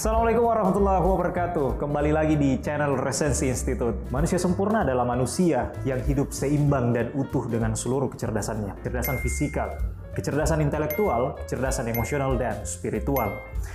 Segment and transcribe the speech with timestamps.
[0.00, 1.76] Assalamualaikum warahmatullahi wabarakatuh.
[1.76, 4.08] Kembali lagi di channel Resensi Institute.
[4.08, 8.80] Manusia sempurna adalah manusia yang hidup seimbang dan utuh dengan seluruh kecerdasannya.
[8.80, 9.68] Kecerdasan fisikal,
[10.16, 13.28] kecerdasan intelektual, kecerdasan emosional, dan spiritual.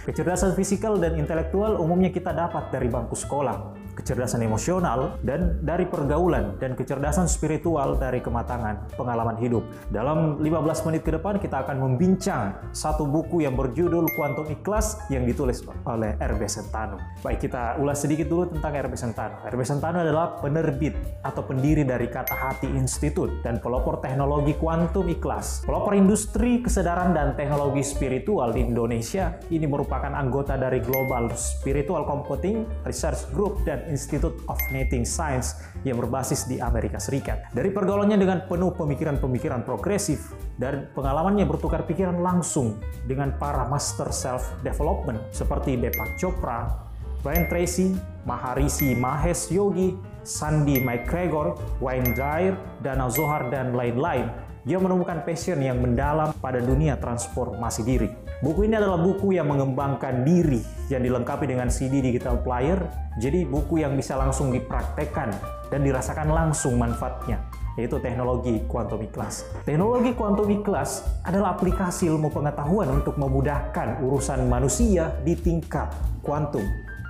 [0.09, 3.84] Kecerdasan fisikal dan intelektual umumnya kita dapat dari bangku sekolah.
[3.95, 9.63] Kecerdasan emosional dan dari pergaulan dan kecerdasan spiritual dari kematangan pengalaman hidup.
[9.87, 15.23] Dalam 15 menit ke depan kita akan membincang satu buku yang berjudul Quantum Ikhlas yang
[15.23, 16.99] ditulis oleh RB Sentano.
[17.23, 19.39] Baik, kita ulas sedikit dulu tentang RB Sentano.
[19.47, 25.63] RB Sentano adalah penerbit atau pendiri dari Kata Hati Institute dan pelopor teknologi kuantum ikhlas.
[25.63, 32.67] Pelopor industri kesadaran dan teknologi spiritual di Indonesia ini merupakan anggota dari Global Spiritual Computing
[32.83, 37.49] Research Group dan Institute of Nating Science yang berbasis di Amerika Serikat.
[37.53, 45.33] Dari pergaulannya dengan penuh pemikiran-pemikiran progresif dan pengalamannya bertukar pikiran langsung dengan para master self-development
[45.35, 46.85] seperti Deepak Chopra,
[47.25, 54.27] Brian Tracy, Maharishi Mahesh Yogi, Sandy McGregor, Wayne Dyer, Dana Zohar, dan lain-lain.
[54.65, 58.09] Dia menemukan passion yang mendalam pada dunia transformasi diri.
[58.41, 60.59] Buku ini adalah buku yang mengembangkan diri
[60.89, 62.81] yang dilengkapi dengan CD digital player,
[63.21, 65.31] jadi buku yang bisa langsung dipraktekkan
[65.69, 67.45] dan dirasakan langsung manfaatnya
[67.75, 69.43] yaitu teknologi kuantum ikhlas.
[69.67, 75.91] Teknologi kuantum ikhlas adalah aplikasi ilmu pengetahuan untuk memudahkan urusan manusia di tingkat
[76.23, 76.63] kuantum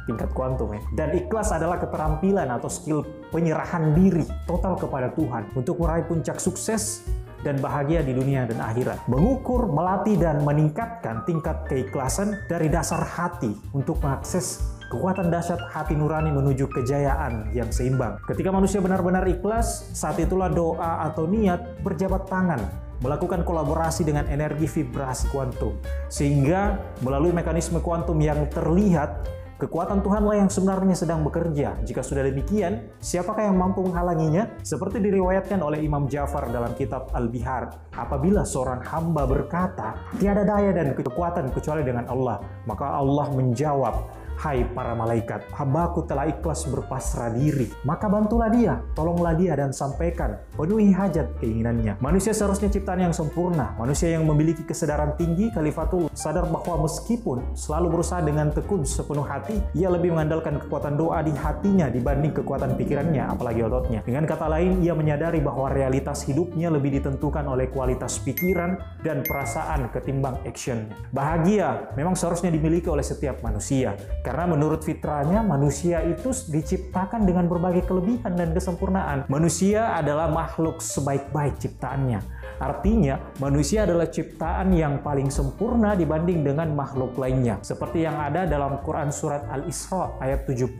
[0.05, 0.81] tingkat kuantum ya.
[0.93, 7.05] Dan ikhlas adalah keterampilan atau skill penyerahan diri total kepada Tuhan untuk meraih puncak sukses
[7.45, 9.05] dan bahagia di dunia dan akhirat.
[9.05, 16.33] Mengukur, melatih, dan meningkatkan tingkat keikhlasan dari dasar hati untuk mengakses kekuatan dahsyat hati nurani
[16.33, 18.17] menuju kejayaan yang seimbang.
[18.25, 24.71] Ketika manusia benar-benar ikhlas, saat itulah doa atau niat berjabat tangan melakukan kolaborasi dengan energi
[24.71, 25.75] vibrasi kuantum
[26.07, 31.79] sehingga melalui mekanisme kuantum yang terlihat Kekuatan Tuhanlah yang sebenarnya sedang bekerja.
[31.87, 34.51] Jika sudah demikian, siapakah yang mampu menghalanginya?
[34.59, 40.91] Seperti diriwayatkan oleh Imam Jafar dalam kitab Al-Bihar, apabila seorang hamba berkata, tiada daya dan
[40.91, 43.95] kekuatan kecuali dengan Allah, maka Allah menjawab,
[44.35, 47.71] Hai para malaikat, hambaku telah ikhlas berpasrah diri.
[47.87, 51.95] Maka bantulah dia, tolonglah dia dan sampaikan, penuhi hajat keinginannya.
[52.03, 53.71] Manusia seharusnya ciptaan yang sempurna.
[53.79, 59.55] Manusia yang memiliki kesadaran tinggi, kalifatul sadar bahwa meskipun selalu berusaha dengan tekun sepenuh hati,
[59.71, 64.03] ia lebih mengandalkan kekuatan doa di hatinya dibanding kekuatan pikirannya, apalagi ototnya.
[64.03, 69.87] Dengan kata lain, ia menyadari bahwa realitas hidupnya lebih ditentukan oleh kualitas pikiran dan perasaan
[69.95, 70.91] ketimbang action.
[71.15, 77.85] Bahagia memang seharusnya dimiliki oleh setiap manusia karena menurut fitrahnya manusia itu diciptakan dengan berbagai
[77.85, 79.29] kelebihan dan kesempurnaan.
[79.29, 82.25] Manusia adalah makhluk sebaik-baik ciptaannya.
[82.59, 87.59] Artinya, manusia adalah ciptaan yang paling sempurna dibanding dengan makhluk lainnya.
[87.59, 90.75] Seperti yang ada dalam Quran Surat Al-Isra ayat 70.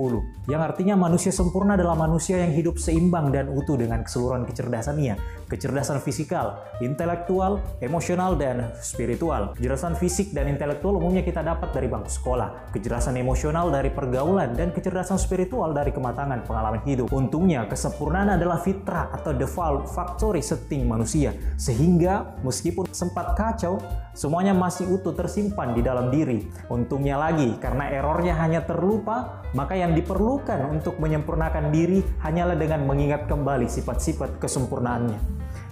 [0.47, 5.19] Yang artinya manusia sempurna adalah manusia yang hidup seimbang dan utuh dengan keseluruhan kecerdasannya.
[5.45, 9.53] Kecerdasan fisikal, intelektual, emosional, dan spiritual.
[9.53, 12.71] Kecerdasan fisik dan intelektual umumnya kita dapat dari bangku sekolah.
[12.73, 17.11] Kecerdasan emosional dari pergaulan dan kecerdasan spiritual dari kematangan pengalaman hidup.
[17.13, 23.81] Untungnya, kesempurnaan adalah fitrah atau default factory setting manusia sehingga meskipun sempat kacau,
[24.13, 26.45] semuanya masih utuh tersimpan di dalam diri.
[26.69, 33.25] Untungnya lagi, karena errornya hanya terlupa, maka yang diperlukan untuk menyempurnakan diri hanyalah dengan mengingat
[33.25, 35.17] kembali sifat-sifat kesempurnaannya.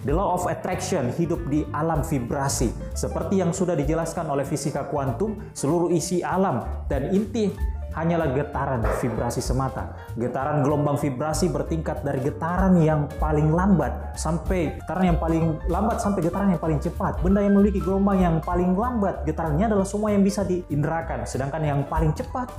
[0.03, 2.73] The law of attraction hidup di alam vibrasi.
[2.97, 7.53] Seperti yang sudah dijelaskan oleh fisika kuantum, seluruh isi alam dan inti
[7.93, 9.93] hanyalah getaran vibrasi semata.
[10.17, 16.21] Getaran gelombang vibrasi bertingkat dari getaran yang paling lambat sampai getaran yang paling lambat sampai
[16.25, 17.21] getaran yang paling cepat.
[17.21, 21.79] Benda yang memiliki gelombang yang paling lambat getarannya adalah semua yang bisa diinderakan, sedangkan yang
[21.87, 22.49] paling cepat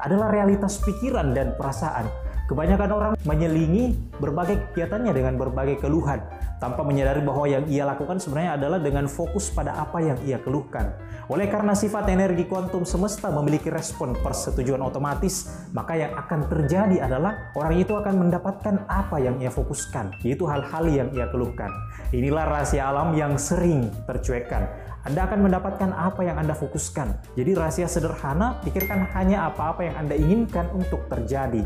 [0.00, 2.29] adalah realitas pikiran dan perasaan.
[2.50, 6.18] Kebanyakan orang menyelingi berbagai kegiatannya dengan berbagai keluhan
[6.58, 10.90] tanpa menyadari bahwa yang ia lakukan sebenarnya adalah dengan fokus pada apa yang ia keluhkan.
[11.30, 17.54] Oleh karena sifat energi kuantum semesta memiliki respon persetujuan otomatis, maka yang akan terjadi adalah
[17.54, 21.70] orang itu akan mendapatkan apa yang ia fokuskan, yaitu hal-hal yang ia keluhkan.
[22.10, 24.66] Inilah rahasia alam yang sering tercuekkan.
[25.00, 27.32] Anda akan mendapatkan apa yang Anda fokuskan.
[27.32, 31.64] Jadi rahasia sederhana, pikirkan hanya apa-apa yang Anda inginkan untuk terjadi,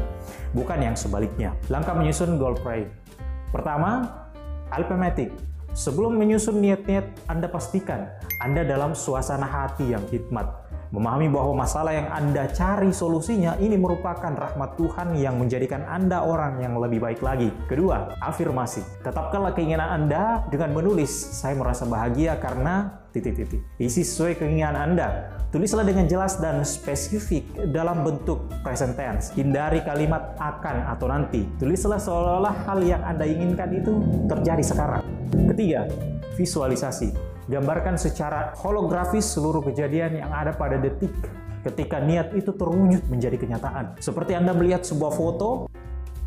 [0.55, 1.51] bukan yang sebaliknya.
[1.67, 2.87] Langkah menyusun goal pray.
[3.51, 4.07] Pertama,
[4.71, 5.35] alpematic.
[5.75, 8.07] Sebelum menyusun niat-niat, Anda pastikan
[8.39, 10.64] Anda dalam suasana hati yang hikmat.
[10.95, 16.63] Memahami bahwa masalah yang Anda cari solusinya ini merupakan rahmat Tuhan yang menjadikan Anda orang
[16.63, 17.51] yang lebih baik lagi.
[17.67, 19.03] Kedua, afirmasi.
[19.03, 23.59] Tetapkanlah keinginan Anda dengan menulis, saya merasa bahagia karena titik-titik.
[23.83, 25.35] Isi sesuai keinginan Anda.
[25.51, 27.43] Tulislah dengan jelas dan spesifik
[27.75, 29.35] dalam bentuk present tense.
[29.35, 31.43] Hindari kalimat akan atau nanti.
[31.59, 33.99] Tulislah seolah-olah hal yang Anda inginkan itu
[34.31, 35.03] terjadi sekarang.
[35.51, 35.91] Ketiga,
[36.39, 37.34] visualisasi.
[37.45, 41.13] Gambarkan secara holografis seluruh kejadian yang ada pada detik
[41.61, 44.01] ketika niat itu terwujud menjadi kenyataan.
[44.01, 45.69] Seperti Anda melihat sebuah foto,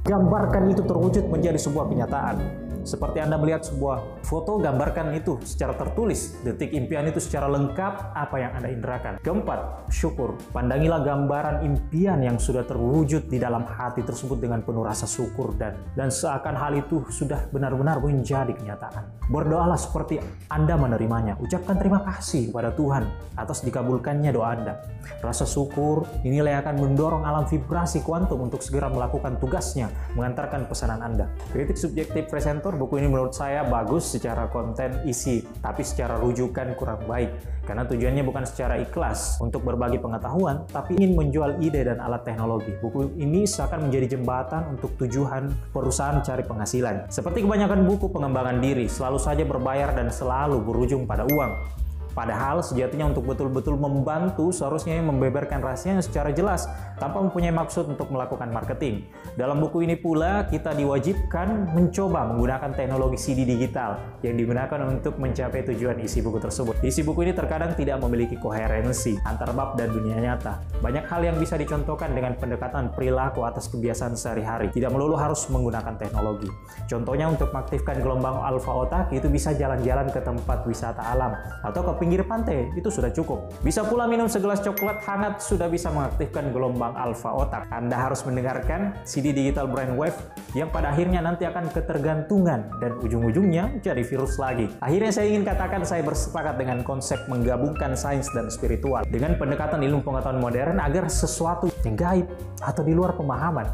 [0.07, 2.67] gambarkan itu terwujud menjadi sebuah kenyataan.
[2.87, 6.39] Seperti Anda melihat sebuah foto, gambarkan itu secara tertulis.
[6.39, 9.19] Detik impian itu secara lengkap apa yang Anda inderakan.
[9.19, 10.39] Keempat, syukur.
[10.55, 15.75] Pandangilah gambaran impian yang sudah terwujud di dalam hati tersebut dengan penuh rasa syukur dan
[15.99, 19.03] dan seakan hal itu sudah benar-benar menjadi kenyataan.
[19.27, 21.35] Berdoalah seperti Anda menerimanya.
[21.43, 23.03] Ucapkan terima kasih kepada Tuhan
[23.35, 24.73] atas dikabulkannya doa Anda.
[25.19, 30.99] Rasa syukur inilah yang akan mendorong alam vibrasi kuantum untuk segera melakukan tugasnya, mengantarkan pesanan
[31.05, 31.29] Anda.
[31.53, 37.05] Kritik subjektif presenter buku ini menurut saya bagus secara konten isi, tapi secara rujukan kurang
[37.05, 37.33] baik.
[37.67, 42.71] Karena tujuannya bukan secara ikhlas untuk berbagi pengetahuan, tapi ingin menjual ide dan alat teknologi.
[42.79, 47.11] Buku ini seakan menjadi jembatan untuk tujuan perusahaan cari penghasilan.
[47.11, 51.85] Seperti kebanyakan buku pengembangan diri, selalu saja berbayar dan selalu berujung pada uang.
[52.17, 56.65] Padahal sejatinya untuk betul-betul membantu seharusnya membeberkan rahasianya secara jelas
[56.97, 59.05] tanpa mempunyai maksud untuk melakukan marketing.
[59.37, 65.61] Dalam buku ini pula kita diwajibkan mencoba menggunakan teknologi CD digital yang digunakan untuk mencapai
[65.69, 66.81] tujuan isi buku tersebut.
[66.81, 70.57] Isi buku ini terkadang tidak memiliki koherensi antar bab dan dunia nyata.
[70.81, 74.73] Banyak hal yang bisa dicontohkan dengan pendekatan perilaku atas kebiasaan sehari-hari.
[74.73, 76.49] Tidak melulu harus menggunakan teknologi.
[76.89, 82.06] Contohnya untuk mengaktifkan gelombang alfa otak itu bisa jalan-jalan ke tempat wisata alam atau ke
[82.07, 83.51] pinggir pantai, itu sudah cukup.
[83.59, 87.67] Bisa pula minum segelas coklat hangat sudah bisa mengaktifkan gelombang alfa otak.
[87.67, 90.15] Anda harus mendengarkan CD Digital Brainwave
[90.55, 94.71] yang pada akhirnya nanti akan ketergantungan dan ujung-ujungnya jadi virus lagi.
[94.79, 99.99] Akhirnya saya ingin katakan saya bersepakat dengan konsep menggabungkan sains dan spiritual dengan pendekatan ilmu
[100.07, 102.31] pengetahuan modern agar sesuatu yang gaib
[102.63, 103.67] atau di luar pemahaman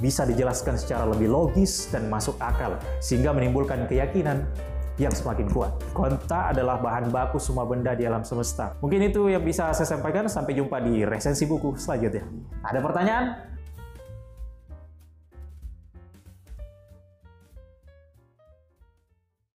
[0.00, 4.48] bisa dijelaskan secara lebih logis dan masuk akal sehingga menimbulkan keyakinan
[5.00, 5.72] yang semakin kuat.
[5.96, 8.76] Konta adalah bahan baku semua benda di alam semesta.
[8.84, 10.28] Mungkin itu yang bisa saya sampaikan.
[10.28, 12.28] Sampai jumpa di resensi buku selanjutnya.
[12.60, 13.49] Ada pertanyaan?